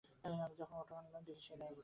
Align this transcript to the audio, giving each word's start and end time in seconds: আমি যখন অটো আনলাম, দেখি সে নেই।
আমি 0.23 0.35
যখন 0.59 0.75
অটো 0.77 0.93
আনলাম, 0.95 1.21
দেখি 1.27 1.43
সে 1.47 1.55
নেই। 1.55 1.73